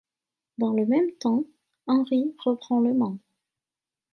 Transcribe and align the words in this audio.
Dans 0.57 0.71
le 0.73 0.87
même 0.87 1.11
temps, 1.19 1.45
Henri 1.85 2.35
reprend 2.43 2.79
le 2.79 2.91
Mans. 2.95 3.19